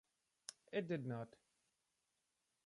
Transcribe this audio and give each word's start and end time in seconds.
It 0.71 0.87
did 0.87 1.05
not. 1.05 1.35